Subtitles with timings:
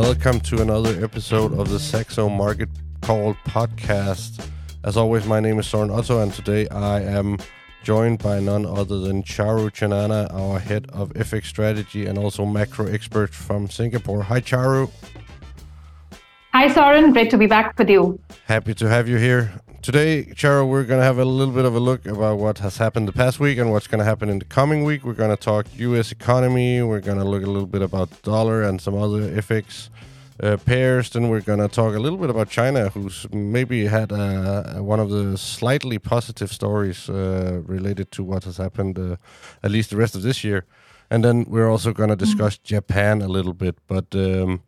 [0.00, 2.68] Welcome to another episode of the Saxo Market
[3.02, 4.48] Call podcast.
[4.84, 7.36] As always, my name is Soren Otto, and today I am
[7.82, 12.86] joined by none other than Charu Chanana, our head of FX strategy and also macro
[12.86, 14.22] expert from Singapore.
[14.22, 14.88] Hi, Charu.
[16.52, 17.12] Hi, Soren.
[17.12, 18.20] Great to be back with you.
[18.44, 19.52] Happy to have you here.
[19.80, 22.76] Today, Charu, we're going to have a little bit of a look about what has
[22.76, 25.04] happened the past week and what's going to happen in the coming week.
[25.04, 26.10] We're going to talk U.S.
[26.10, 26.82] economy.
[26.82, 29.88] We're going to look a little bit about dollar and some other FX
[30.42, 31.10] uh, pairs.
[31.10, 35.00] Then we're going to talk a little bit about China, who's maybe had uh, one
[35.00, 39.16] of the slightly positive stories uh, related to what has happened, uh,
[39.62, 40.64] at least the rest of this year.
[41.10, 42.74] And then we're also going to discuss mm-hmm.
[42.74, 43.78] Japan a little bit.
[43.86, 44.62] But um,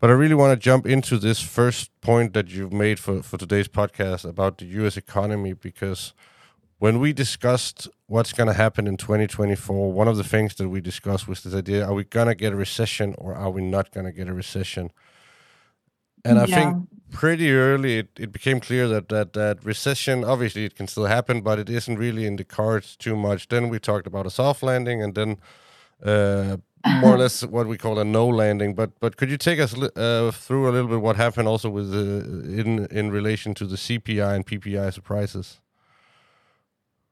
[0.00, 3.36] but I really want to jump into this first point that you've made for, for
[3.36, 6.14] today's podcast about the US economy because
[6.80, 10.80] when we discussed what's going to happen in 2024, one of the things that we
[10.80, 13.92] discussed was this idea are we going to get a recession or are we not
[13.92, 14.90] going to get a recession?
[16.24, 16.56] And I yeah.
[16.56, 21.04] think pretty early it, it became clear that, that that recession obviously it can still
[21.04, 23.48] happen, but it isn't really in the cards too much.
[23.48, 25.36] Then we talked about a soft landing, and then
[26.02, 26.56] uh,
[27.02, 28.74] more or less what we call a no landing.
[28.74, 31.90] But but could you take us uh, through a little bit what happened also with
[31.90, 35.60] the, in in relation to the CPI and PPI surprises?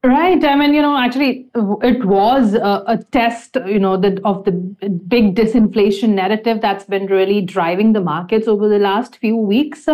[0.01, 0.41] Right.
[0.45, 4.51] I mean, you know, actually, it was a, a test, you know, the, of the
[4.53, 9.89] big disinflation narrative that's been really driving the markets over the last few weeks.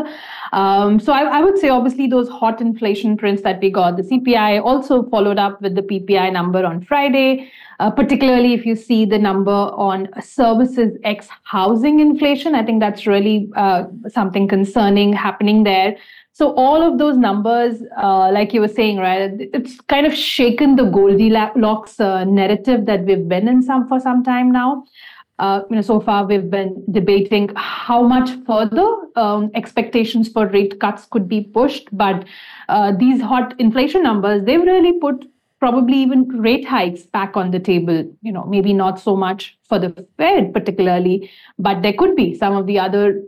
[0.53, 4.03] Um, so I, I, would say, obviously, those hot inflation prints that we got, the
[4.03, 7.51] CPI also followed up with the PPI number on Friday.
[7.79, 13.05] Uh, particularly if you see the number on services ex housing inflation, I think that's
[13.05, 15.97] really uh, something concerning happening there.
[16.37, 20.75] So all of those numbers, uh, like you were saying, right, it's kind of shaken
[20.75, 24.83] the Goldilocks uh, narrative that we've been in some for some time now.
[25.39, 28.85] Uh, you know, so far we've been debating how much further
[29.15, 32.25] um, expectations for rate cuts could be pushed, but
[32.67, 35.25] uh, these hot inflation numbers they've really put
[35.61, 38.05] probably even rate hikes back on the table.
[38.21, 42.57] You know, maybe not so much for the Fed particularly, but there could be some
[42.57, 43.21] of the other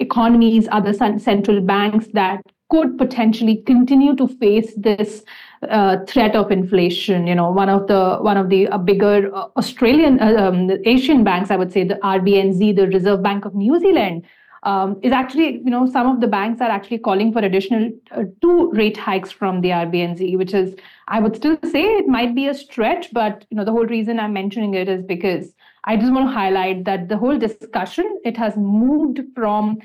[0.00, 5.22] economies, other central banks that could potentially continue to face this
[5.68, 7.26] uh, threat of inflation.
[7.26, 11.24] You know, one of the one of the uh, bigger uh, Australian, uh, um, Asian
[11.24, 14.24] banks, I would say, the RBNZ, the Reserve Bank of New Zealand,
[14.62, 18.24] um, is actually, you know, some of the banks are actually calling for additional uh,
[18.40, 20.76] two rate hikes from the RBNZ, which is,
[21.08, 24.20] I would still say, it might be a stretch, but you know, the whole reason
[24.20, 25.52] I'm mentioning it is because
[25.84, 29.78] I just want to highlight that the whole discussion it has moved from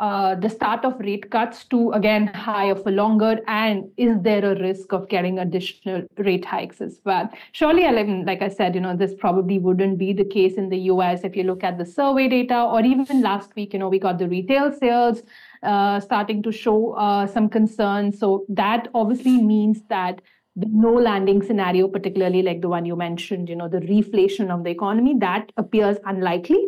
[0.00, 4.58] uh, the start of rate cuts to again higher for longer and is there a
[4.58, 7.82] risk of getting additional rate hikes as well surely
[8.24, 11.36] like i said you know this probably wouldn't be the case in the us if
[11.36, 14.26] you look at the survey data or even last week you know we got the
[14.26, 15.22] retail sales
[15.62, 18.18] uh, starting to show uh, some concerns.
[18.18, 20.22] so that obviously means that
[20.56, 24.64] the no landing scenario particularly like the one you mentioned you know the reflation of
[24.64, 26.66] the economy that appears unlikely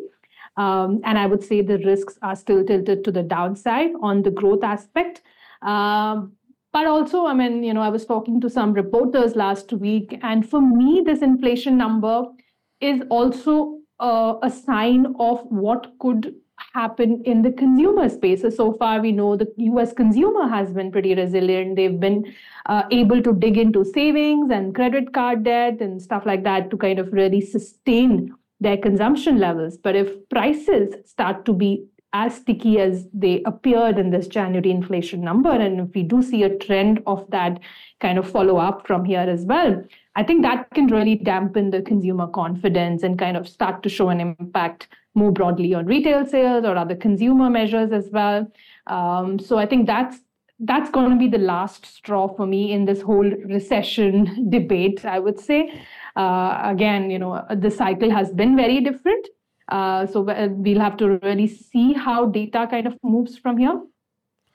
[0.57, 4.31] um, and I would say the risks are still tilted to the downside on the
[4.31, 5.23] growth aspect.
[5.63, 6.33] Um,
[6.73, 10.49] but also, I mean, you know, I was talking to some reporters last week, and
[10.49, 12.25] for me, this inflation number
[12.81, 16.35] is also uh, a sign of what could
[16.75, 18.43] happen in the consumer space.
[18.57, 21.77] So, far, we know the US consumer has been pretty resilient.
[21.77, 22.33] They've been
[22.67, 26.77] uh, able to dig into savings and credit card debt and stuff like that to
[26.77, 29.77] kind of really sustain their consumption levels.
[29.77, 35.23] But if prices start to be as sticky as they appeared in this January inflation
[35.23, 37.59] number, and if we do see a trend of that
[38.01, 39.83] kind of follow up from here as well,
[40.15, 44.11] I think that can really dampen the consumer confidence and kind of start to show
[44.11, 48.51] an impact more broadly on retail sales or other consumer measures as well.
[48.87, 50.19] Um, so I think that's
[50.65, 55.05] that's going to be the last straw for me in this whole recession debate.
[55.05, 55.83] I would say.
[56.15, 59.29] Uh, again, you know, the cycle has been very different.
[59.73, 63.81] Uh, so we'll have to really see how data kind of moves from here.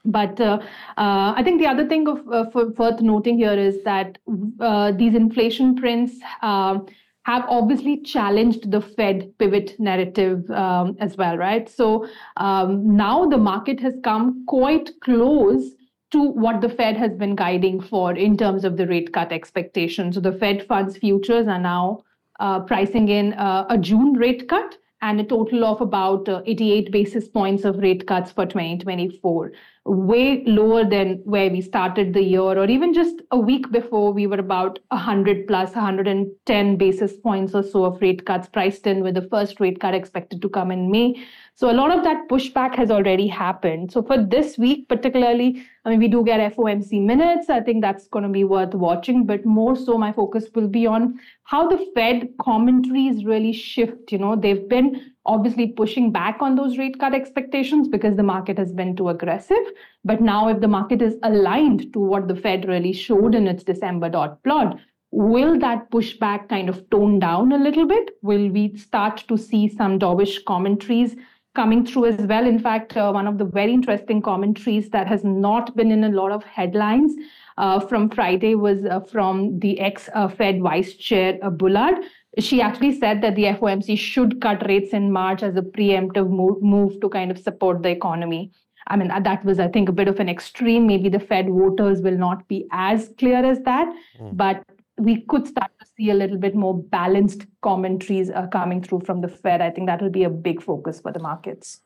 [0.04, 0.58] But uh,
[0.96, 4.18] uh, I think the other thing of, uh, worth noting here is that
[4.60, 6.86] uh, these inflation prints um,
[7.24, 11.68] have obviously challenged the Fed pivot narrative um, as well, right?
[11.68, 15.72] So um, now the market has come quite close
[16.12, 20.14] to what the Fed has been guiding for in terms of the rate cut expectations.
[20.14, 22.04] So the Fed funds futures are now
[22.40, 26.90] uh, pricing in uh, a June rate cut and a total of about uh, 88
[26.90, 29.52] basis points of rate cuts for 2024,
[29.84, 34.26] way lower than where we started the year, or even just a week before, we
[34.26, 39.14] were about 100 plus 110 basis points or so of rate cuts priced in, with
[39.14, 41.24] the first rate cut expected to come in May.
[41.58, 43.90] So a lot of that pushback has already happened.
[43.90, 47.50] So for this week, particularly, I mean, we do get FOMC minutes.
[47.50, 49.26] I think that's going to be worth watching.
[49.26, 54.12] But more so, my focus will be on how the Fed commentaries really shift.
[54.12, 58.56] You know, they've been obviously pushing back on those rate cut expectations because the market
[58.56, 59.72] has been too aggressive.
[60.04, 63.64] But now, if the market is aligned to what the Fed really showed in its
[63.64, 64.78] December dot plot,
[65.10, 68.10] will that pushback kind of tone down a little bit?
[68.22, 71.16] Will we start to see some dovish commentaries
[71.54, 72.46] coming through as well?
[72.46, 76.08] In fact, uh, one of the very interesting commentaries that has not been in a
[76.08, 77.14] lot of headlines
[77.56, 81.96] uh, from Friday was uh, from the ex uh, Fed Vice Chair uh, Bullard
[82.38, 86.62] she actually said that the FOMC should cut rates in March as a preemptive move,
[86.62, 88.52] move to kind of support the economy.
[88.86, 90.86] I mean, that was, I think, a bit of an extreme.
[90.86, 93.88] Maybe the Fed voters will not be as clear as that,
[94.20, 94.36] mm.
[94.36, 94.64] but
[94.96, 99.28] we could start see a little bit more balanced commentaries uh, coming through from the
[99.28, 99.60] Fed.
[99.60, 101.80] I think that will be a big focus for the markets.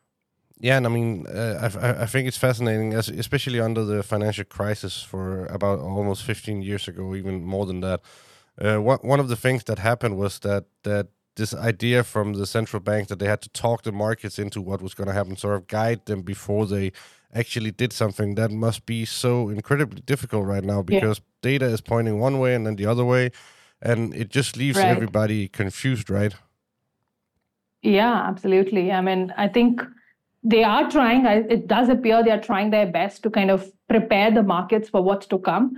[0.59, 5.01] Yeah, and I mean, uh, I, I think it's fascinating, especially under the financial crisis
[5.01, 8.01] for about almost 15 years ago, even more than that
[8.61, 12.79] uh, one of the things that happened was that that this idea from the central
[12.79, 15.55] bank that they had to talk the markets into what was going to happen, sort
[15.55, 16.91] of guide them before they
[17.33, 18.35] actually did something.
[18.35, 21.23] That must be so incredibly difficult right now because yeah.
[21.41, 23.31] data is pointing one way and then the other way,
[23.83, 24.87] and it just leaves right.
[24.87, 26.33] everybody confused, right?
[27.81, 28.91] Yeah, absolutely.
[28.91, 29.81] I mean, I think
[30.41, 31.25] they are trying.
[31.25, 35.01] It does appear they are trying their best to kind of prepare the markets for
[35.01, 35.75] what's to come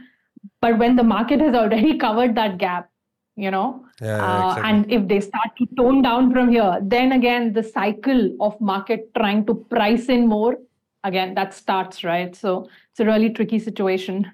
[0.61, 2.89] but when the market has already covered that gap
[3.35, 4.69] you know yeah, uh, exactly.
[4.69, 9.11] and if they start to tone down from here then again the cycle of market
[9.15, 10.57] trying to price in more
[11.03, 14.31] again that starts right so it's a really tricky situation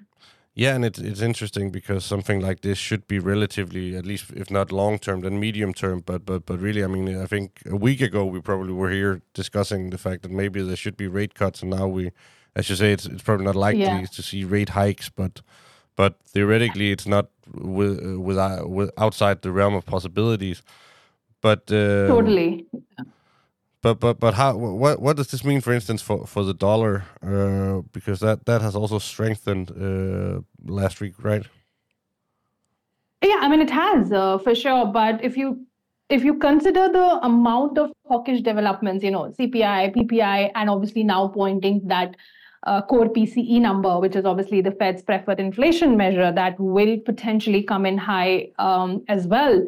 [0.54, 4.50] yeah and it's it's interesting because something like this should be relatively at least if
[4.50, 7.76] not long term then medium term but but but really i mean i think a
[7.76, 11.34] week ago we probably were here discussing the fact that maybe there should be rate
[11.34, 12.10] cuts and now we
[12.54, 14.04] as you say it's it's probably not likely yeah.
[14.04, 15.42] to see rate hikes but
[15.96, 20.62] but theoretically it's not with, uh, with, with outside the realm of possibilities.
[21.40, 22.66] But uh, totally.
[23.82, 27.04] But but but how what what does this mean, for instance, for for the dollar?
[27.20, 31.44] Uh, because that that has also strengthened uh, last week, right?
[33.22, 34.86] Yeah, I mean it has uh, for sure.
[34.86, 35.66] But if you
[36.08, 41.26] if you consider the amount of hawkish developments, you know, CPI, PPI, and obviously now
[41.28, 42.16] pointing that
[42.64, 47.62] uh, core PCE number, which is obviously the Fed's preferred inflation measure, that will potentially
[47.62, 49.66] come in high um, as well.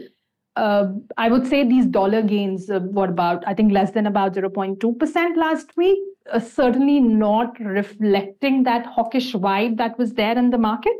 [0.56, 0.86] Uh,
[1.16, 5.36] I would say these dollar gains, uh, what about, I think less than about 0.2%
[5.36, 5.98] last week,
[6.32, 10.94] uh, certainly not reflecting that hawkish vibe that was there in the market.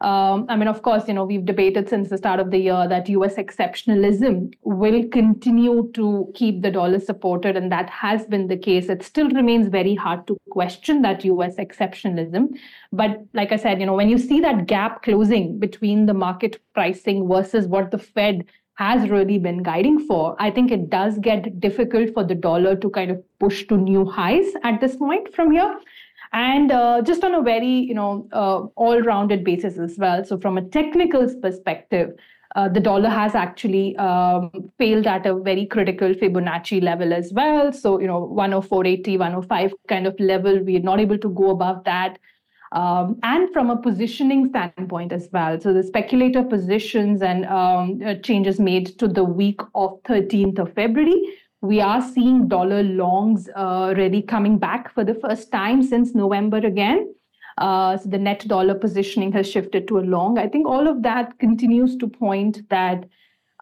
[0.00, 2.86] Um, I mean, of course, you know, we've debated since the start of the year
[2.88, 8.56] that US exceptionalism will continue to keep the dollar supported, and that has been the
[8.56, 8.88] case.
[8.88, 12.56] It still remains very hard to question that US exceptionalism.
[12.92, 16.60] But like I said, you know, when you see that gap closing between the market
[16.74, 18.44] pricing versus what the Fed
[18.78, 22.90] has really been guiding for, I think it does get difficult for the dollar to
[22.90, 25.78] kind of push to new highs at this point from here
[26.32, 30.58] and uh, just on a very you know uh, all-rounded basis as well so from
[30.58, 32.10] a technical perspective
[32.56, 37.72] uh, the dollar has actually um, failed at a very critical Fibonacci level as well.
[37.72, 42.18] So, you know, 104.80, 105 kind of level, we're not able to go above that.
[42.72, 45.58] Um, and from a positioning standpoint as well.
[45.58, 50.74] So the speculator positions and um, uh, changes made to the week of 13th of
[50.74, 51.18] February
[51.60, 56.58] we are seeing dollar longs uh, really coming back for the first time since November
[56.58, 57.12] again.
[57.56, 60.38] Uh, so the net dollar positioning has shifted to a long.
[60.38, 63.04] I think all of that continues to point that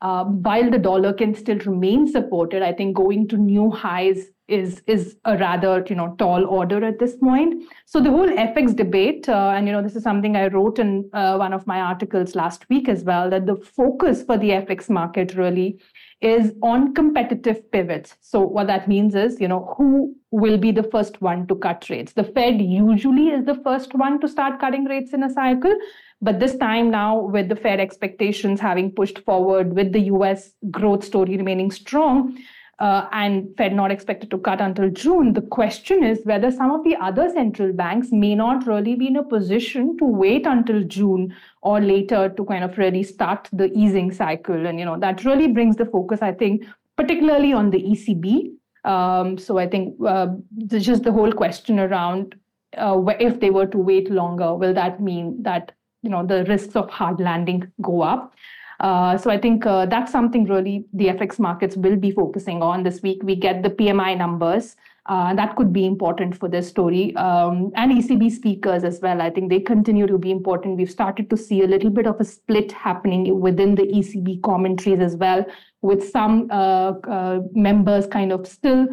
[0.03, 4.83] uh, while the dollar can still remain supported, I think going to new highs is
[4.87, 7.65] is a rather you know tall order at this point.
[7.85, 11.09] So the whole FX debate, uh, and you know this is something I wrote in
[11.13, 14.89] uh, one of my articles last week as well, that the focus for the FX
[14.89, 15.81] market really
[16.21, 18.17] is on competitive pivots.
[18.21, 21.89] So what that means is, you know, who will be the first one to cut
[21.91, 22.13] rates?
[22.13, 25.75] The Fed usually is the first one to start cutting rates in a cycle.
[26.23, 31.05] But this time now, with the Fed expectations having pushed forward, with the US growth
[31.05, 32.39] story remaining strong,
[32.79, 35.33] uh, and Fed not expected to cut until June.
[35.33, 39.17] The question is whether some of the other central banks may not really be in
[39.17, 44.13] a position to wait until June or later to kind of really start the easing
[44.13, 44.67] cycle.
[44.67, 46.67] And, you know, that really brings the focus, I think,
[46.97, 48.53] particularly on the ECB.
[48.85, 50.29] Um, so I think uh,
[50.67, 52.37] just the whole question around
[52.77, 56.77] uh, if they were to wait longer, will that mean that you know the risks
[56.77, 58.35] of hard landing go up?
[58.81, 62.83] Uh, so I think uh, that's something really the FX markets will be focusing on
[62.83, 63.23] this week.
[63.23, 64.77] We get the PMI numbers.
[65.07, 67.15] Uh, that could be important for this story.
[67.15, 69.23] Um, and ECB speakers as well.
[69.23, 70.77] I think they continue to be important.
[70.77, 74.99] We've started to see a little bit of a split happening within the ECB commentaries
[75.01, 75.47] as well,
[75.81, 78.89] with some uh, uh, members kind of still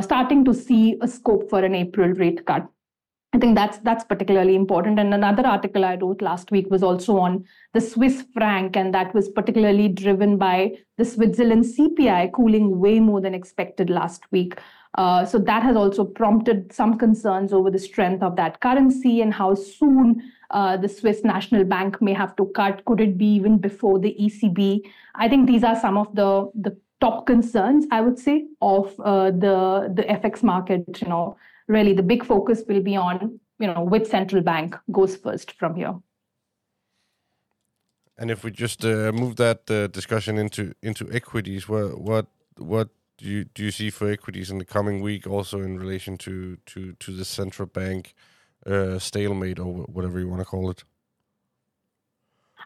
[0.00, 2.68] starting to see a scope for an April rate cut.
[3.34, 4.98] I think that's that's particularly important.
[4.98, 9.14] And another article I wrote last week was also on the Swiss franc, and that
[9.14, 14.58] was particularly driven by the Switzerland CPI cooling way more than expected last week.
[14.98, 19.32] Uh, so that has also prompted some concerns over the strength of that currency and
[19.32, 22.84] how soon uh, the Swiss National Bank may have to cut.
[22.84, 24.82] Could it be even before the ECB?
[25.14, 29.30] I think these are some of the the top concerns I would say of uh,
[29.30, 31.00] the the FX market.
[31.00, 31.38] You know
[31.72, 35.74] really the big focus will be on you know which central bank goes first from
[35.74, 35.94] here.
[38.18, 42.26] And if we just uh, move that uh, discussion into into equities, what what
[42.56, 42.88] what
[43.18, 46.56] do you do you see for equities in the coming week, also in relation to
[46.66, 48.14] to to the central bank
[48.66, 50.84] uh, stalemate or whatever you want to call it?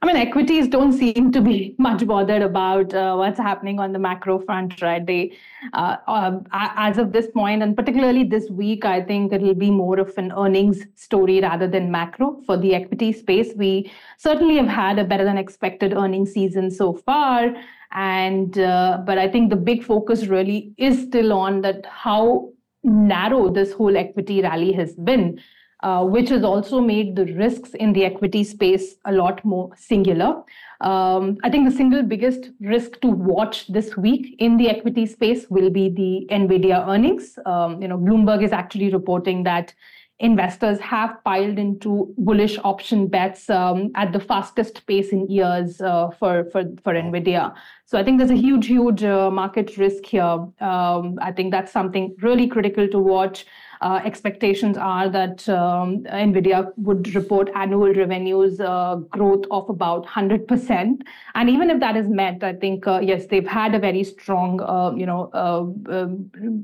[0.02, 3.98] I mean, equities don't seem to be much bothered about uh, what's happening on the
[3.98, 5.04] macro front, right?
[5.04, 5.36] They,
[5.72, 9.98] uh, uh, as of this point, and particularly this week, I think it'll be more
[9.98, 13.52] of an earnings story rather than macro for the equity space.
[13.56, 17.54] We certainly have had a better than expected earnings season so far,
[17.92, 22.50] and uh, but I think the big focus really is still on that how
[22.84, 25.40] narrow this whole equity rally has been
[25.82, 30.42] uh, which has also made the risks in the equity space a lot more singular.
[30.80, 35.46] Um, I think the single biggest risk to watch this week in the equity space
[35.50, 37.38] will be the Nvidia earnings.
[37.44, 39.74] Um, you know, Bloomberg is actually reporting that
[40.18, 46.08] investors have piled into bullish option bets um, at the fastest pace in years uh,
[46.18, 47.54] for, for, for NVIDIA.
[47.84, 50.22] So I think there's a huge, huge uh, market risk here.
[50.22, 53.44] Um, I think that's something really critical to watch.
[53.82, 61.02] Uh, expectations are that um, NVIDIA would report annual revenues uh, growth of about 100%.
[61.34, 64.62] And even if that is met, I think, uh, yes, they've had a very strong,
[64.62, 65.30] uh, you know,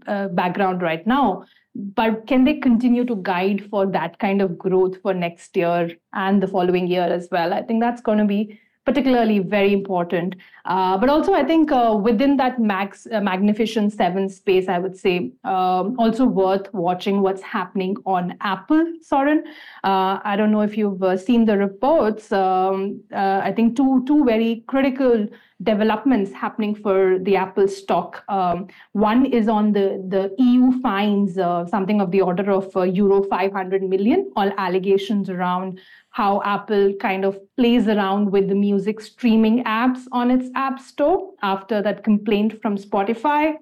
[0.06, 1.44] uh, background right now
[1.75, 6.43] but can they continue to guide for that kind of growth for next year and
[6.43, 7.55] the following year as well?
[7.55, 10.35] I think that's going to be particularly very important.
[10.65, 14.97] Uh, but also, I think uh, within that max uh, magnificent seven space, I would
[14.97, 18.85] say um, also worth watching what's happening on Apple.
[19.01, 19.45] Soren,
[19.85, 22.31] uh, I don't know if you've uh, seen the reports.
[22.33, 25.27] Um, uh, I think two two very critical
[25.62, 28.25] developments happening for the Apple stock.
[28.29, 31.35] Um, one is on the the EU fines,
[31.71, 37.39] something of the order of euro 500 million, all allegations around how Apple kind of
[37.57, 42.77] plays around with the music streaming apps on its App Store after that complaint from
[42.77, 43.55] Spotify.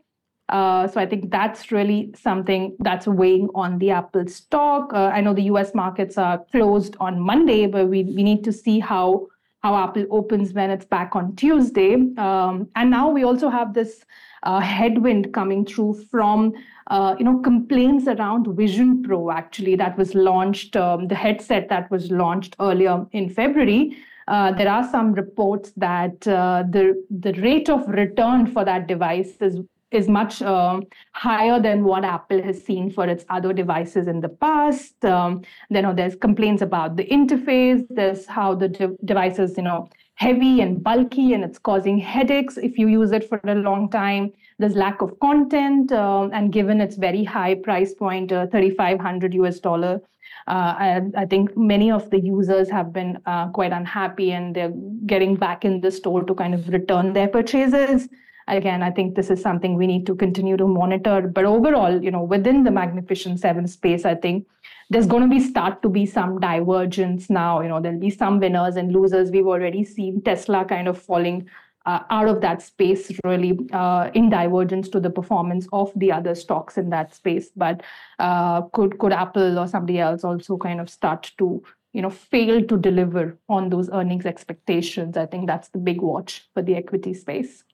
[0.49, 4.93] Uh, so I think that's really something that's weighing on the Apple stock.
[4.93, 5.75] Uh, I know the U.S.
[5.75, 9.29] markets are closed on Monday, but we, we need to see how
[9.63, 11.95] how Apple opens when it's back on Tuesday.
[12.17, 14.05] Um, and now we also have this
[14.43, 16.55] uh, headwind coming through from
[16.91, 21.89] uh, you know, complaints around Vision Pro, actually, that was launched, um, the headset that
[21.89, 23.97] was launched earlier in February.
[24.27, 29.37] Uh, there are some reports that uh, the the rate of return for that device
[29.41, 29.61] is
[29.93, 30.81] is much uh,
[31.13, 35.05] higher than what Apple has seen for its other devices in the past.
[35.05, 37.85] Um, you know, there's complaints about the interface.
[37.91, 39.89] There's how the de- devices, you know,
[40.21, 44.31] heavy and bulky, and it's causing headaches if you use it for a long time.
[44.59, 49.61] There's lack of content, uh, and given its very high price point, uh, 3,500 US
[49.61, 50.01] dollar,
[50.47, 54.75] uh, I, I, think many of the users have been uh, quite unhappy, and they're
[55.07, 58.09] getting back in the store to kind of return their purchases.
[58.47, 61.21] Again, I think this is something we need to continue to monitor.
[61.23, 64.47] But overall, you know, within the Magnificent Seven space, I think
[64.91, 67.61] there's going to be start to be some divergence now.
[67.61, 69.31] You know, there'll be some winners and losers.
[69.31, 71.49] We've already seen Tesla kind of falling
[71.87, 76.35] uh, out of that space really uh, in divergence to the performance of the other
[76.35, 77.83] stocks in that space but
[78.19, 82.63] uh, could could apple or somebody else also kind of start to you know fail
[82.63, 87.15] to deliver on those earnings expectations i think that's the big watch for the equity
[87.15, 87.65] space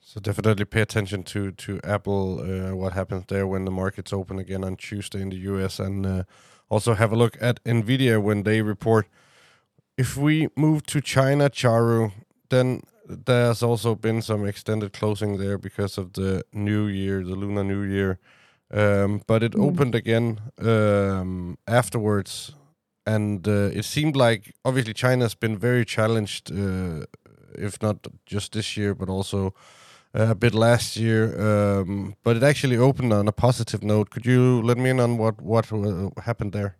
[0.00, 4.38] so definitely pay attention to to apple uh, what happens there when the markets open
[4.38, 6.22] again on tuesday in the us and uh,
[6.68, 9.06] also have a look at nvidia when they report
[9.96, 12.12] if we move to china charu
[12.48, 17.64] then there's also been some extended closing there because of the new year, the Lunar
[17.64, 18.18] New Year.
[18.72, 19.62] um, but it mm.
[19.62, 22.52] opened again um, afterwards,
[23.06, 27.04] and uh, it seemed like obviously China's been very challenged, uh,
[27.54, 29.54] if not just this year, but also
[30.16, 31.38] a bit last year.
[31.38, 34.10] Um, but it actually opened on a positive note.
[34.10, 35.66] Could you let me in on what what
[36.24, 36.76] happened there?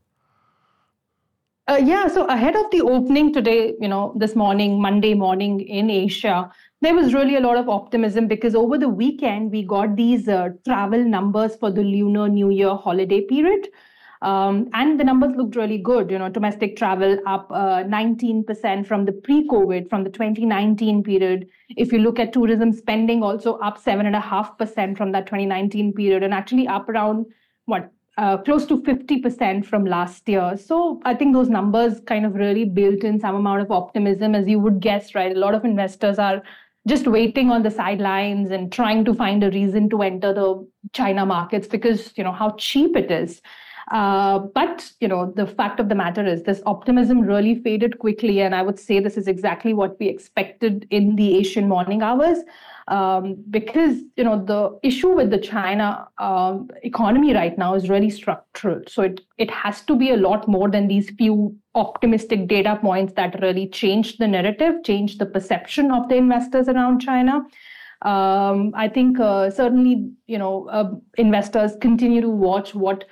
[1.68, 5.90] Uh, yeah, so ahead of the opening today, you know, this morning, Monday morning in
[5.90, 6.48] Asia,
[6.80, 10.50] there was really a lot of optimism because over the weekend we got these uh,
[10.64, 13.66] travel numbers for the Lunar New Year holiday period.
[14.26, 16.10] Um, and the numbers looked really good.
[16.10, 21.46] You know, domestic travel up uh, 19% from the pre-COVID, from the 2019 period.
[21.76, 26.66] If you look at tourism spending, also up 7.5% from that 2019 period, and actually
[26.66, 27.26] up around
[27.66, 30.56] what uh, close to 50% from last year.
[30.56, 34.48] So I think those numbers kind of really built in some amount of optimism, as
[34.48, 35.36] you would guess, right?
[35.36, 36.42] A lot of investors are
[36.88, 41.26] just waiting on the sidelines and trying to find a reason to enter the China
[41.26, 43.40] markets because you know how cheap it is.
[43.90, 48.40] Uh, but you know the fact of the matter is this optimism really faded quickly,
[48.40, 52.38] and I would say this is exactly what we expected in the Asian morning hours
[52.88, 58.10] um, because you know the issue with the China uh, economy right now is really
[58.10, 58.80] structural.
[58.86, 63.12] So it it has to be a lot more than these few optimistic data points
[63.14, 67.42] that really change the narrative, change the perception of the investors around China.
[68.02, 73.04] Um, I think uh, certainly you know uh, investors continue to watch what.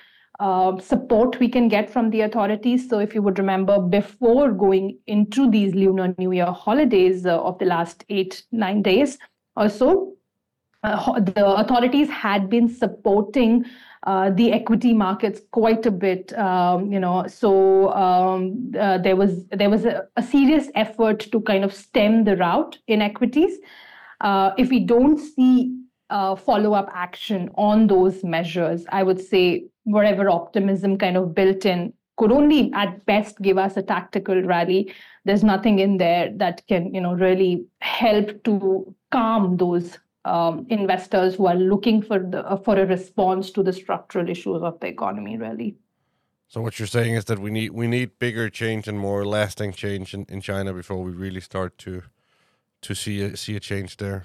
[0.45, 2.87] Uh, support we can get from the authorities.
[2.87, 7.59] So, if you would remember, before going into these Lunar New Year holidays uh, of
[7.59, 9.17] the last eight, nine days,
[9.57, 10.13] also,
[10.83, 13.65] uh, the authorities had been supporting
[14.03, 16.37] uh, the equity markets quite a bit.
[16.39, 21.41] Um, you know, so um, uh, there was there was a, a, serious effort to
[21.41, 23.57] kind of stem the rout in equities.
[24.21, 29.67] Uh, if we don't see uh, follow up action on those measures, I would say
[29.85, 34.93] whatever optimism kind of built in could only at best give us a tactical rally.
[35.25, 41.35] There's nothing in there that can, you know, really help to calm those um, investors
[41.35, 45.37] who are looking for the for a response to the structural issues of the economy.
[45.37, 45.77] Really.
[46.49, 49.73] So what you're saying is that we need we need bigger change and more lasting
[49.73, 52.03] change in, in China before we really start to
[52.83, 54.25] to see a, see a change there.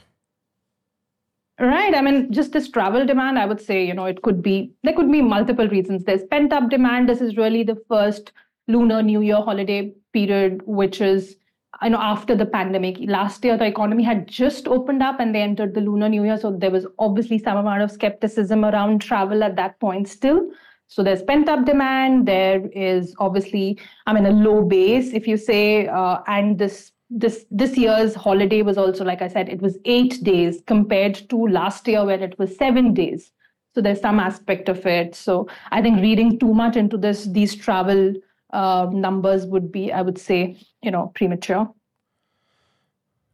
[1.60, 1.93] Right.
[1.93, 4.93] I mean, just this travel demand, I would say, you know, it could be, there
[4.93, 6.06] could be multiple reasons.
[6.06, 7.10] There's pent up demand.
[7.10, 8.32] This is really the first
[8.69, 11.36] Lunar New Year holiday period, which is,
[11.84, 12.95] you know, after the pandemic.
[13.02, 16.38] Last year, the economy had just opened up and they entered the Lunar New Year.
[16.38, 20.50] So there was obviously some amount of skepticism around travel at that point still.
[20.88, 22.26] So there's pent up demand.
[22.26, 27.45] There is obviously, I mean, a low base, if you say, uh, and this this
[27.50, 31.88] this year's holiday was also like i said it was 8 days compared to last
[31.88, 33.32] year when it was 7 days.
[33.76, 35.15] So there's some aspect of it.
[35.15, 38.13] So i think reading too much into this these travel
[38.52, 41.69] uh, numbers would be i would say you know premature.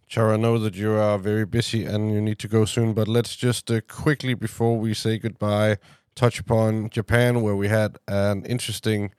[0.09, 3.07] Charu, I know that you are very busy and you need to go soon, but
[3.07, 5.77] let's just uh, quickly, before we say goodbye,
[6.15, 9.11] touch upon Japan, where we had an interesting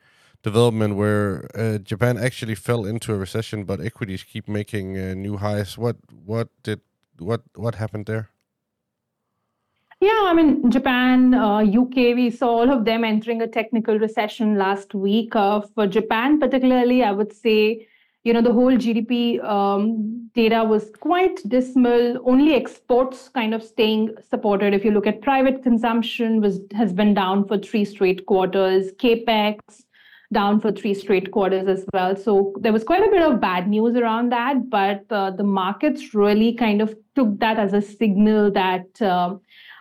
[0.51, 1.27] development where
[1.61, 5.77] uh, Japan actually fell into a recession, but equities keep making uh, new highs.
[5.83, 5.97] What
[6.31, 6.79] what did
[7.29, 8.25] what what happened there?
[9.99, 14.55] Yeah, I mean, Japan, uh, UK, we saw all of them entering a technical recession
[14.55, 15.35] last week.
[15.35, 17.87] Uh, for Japan, particularly, I would say,
[18.23, 22.19] you know, the whole GDP um, data was quite dismal.
[22.31, 24.75] Only exports kind of staying supported.
[24.75, 28.91] If you look at private consumption, was has been down for three straight quarters.
[29.03, 29.86] Capex
[30.33, 32.15] down for three straight quarters as well.
[32.15, 36.13] So there was quite a bit of bad news around that, but uh, the markets
[36.13, 39.01] really kind of took that as a signal that.
[39.01, 39.37] Uh,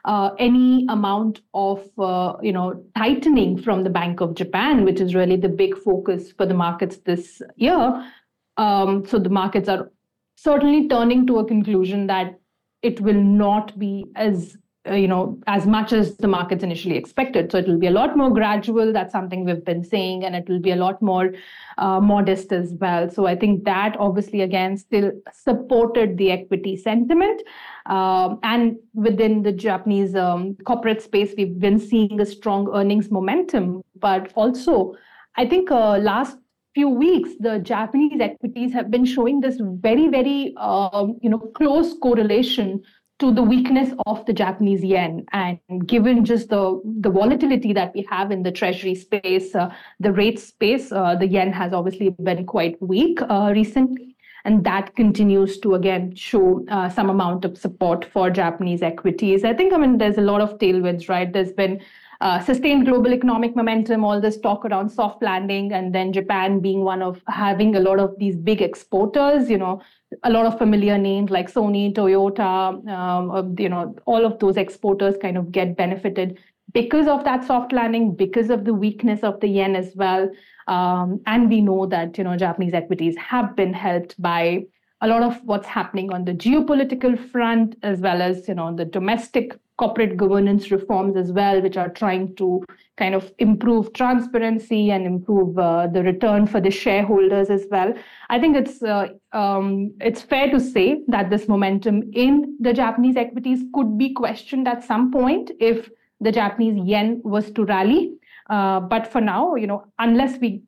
[0.07, 5.17] uh, any amount of uh, you know tightening from the Bank of Japan, which is
[5.17, 8.13] really the big focus for the markets this year.
[8.57, 9.91] Um, so the markets are
[10.37, 12.39] certainly turning to a conclusion that
[12.83, 14.57] it will not be as
[14.93, 17.51] you know as much as the markets initially expected.
[17.51, 18.93] So it will be a lot more gradual.
[18.93, 21.33] That's something we've been saying and it will be a lot more
[21.79, 23.11] uh, modest as well.
[23.11, 27.43] So i think that obviously again still supported the equity sentiment.
[27.87, 33.83] Um, and within the japanese um, corporate space we've been seeing a strong earnings momentum.
[33.99, 34.95] But also
[35.37, 36.37] i think uh, last
[36.75, 41.95] few weeks the japanese equities have been showing this very very um, you know close
[42.03, 42.83] correlation
[43.19, 45.25] to the weakness of the Japanese yen.
[45.33, 50.13] And given just the, the volatility that we have in the treasury space, uh, the
[50.13, 54.16] rate space, uh, the yen has obviously been quite weak uh, recently.
[54.47, 59.45] And that continues to again show uh, some amount of support for Japanese equities.
[59.45, 61.33] I think I mean there's a lot of tailwinds, right?
[61.33, 61.81] There's been
[62.21, 66.85] uh, sustained global economic momentum, all this talk around soft landing, and then Japan being
[66.85, 69.83] one of having a lot of these big exporters, you know,
[70.23, 75.17] a lot of familiar names like Sony, Toyota, um, you know, all of those exporters
[75.21, 76.39] kind of get benefited
[76.73, 80.31] because of that soft landing, because of the weakness of the yen as well.
[80.69, 84.67] Um, and we know that, you know, Japanese equities have been helped by
[85.01, 88.85] a lot of what's happening on the geopolitical front, as well as, you know, the
[88.85, 92.65] domestic corporate governance reforms as well, which are trying to
[92.97, 97.93] kind of improve transparency and improve uh, the return for the shareholders as well.
[98.31, 103.17] I think it's uh, um, it's fair to say that this momentum in the Japanese
[103.17, 108.15] equities could be questioned at some point if the Japanese yen was to rally.
[108.49, 110.63] Uh, but for now, you know, unless we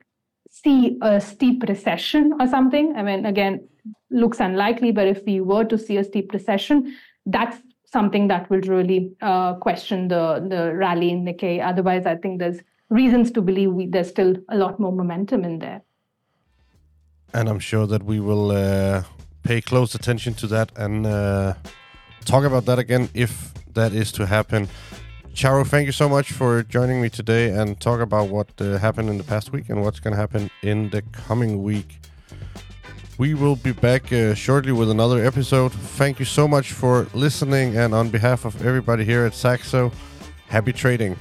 [0.50, 3.68] see a steep recession or something, I mean, again,
[4.10, 4.92] looks unlikely.
[4.92, 9.54] But if we were to see a steep recession, that's something that will really uh,
[9.54, 11.64] question the the rally in Nikkei.
[11.64, 15.58] Otherwise, I think there's reasons to believe we, there's still a lot more momentum in
[15.58, 15.82] there.
[17.34, 19.02] And I'm sure that we will uh,
[19.42, 21.54] pay close attention to that and uh,
[22.24, 24.68] talk about that again if that is to happen.
[25.38, 29.08] Charu, thank you so much for joining me today and talk about what uh, happened
[29.08, 32.00] in the past week and what's going to happen in the coming week.
[33.18, 35.70] We will be back uh, shortly with another episode.
[35.70, 39.92] Thank you so much for listening, and on behalf of everybody here at Saxo,
[40.48, 41.16] happy trading.